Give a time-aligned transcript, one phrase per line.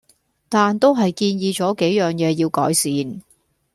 [0.49, 2.91] 但都係建議左幾樣野要改善